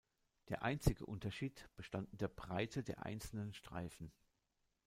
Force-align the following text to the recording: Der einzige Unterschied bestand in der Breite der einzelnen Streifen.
Der 0.49 0.63
einzige 0.63 1.05
Unterschied 1.05 1.69
bestand 1.75 2.09
in 2.11 2.17
der 2.17 2.27
Breite 2.27 2.81
der 2.81 3.05
einzelnen 3.05 3.53
Streifen. 3.53 4.11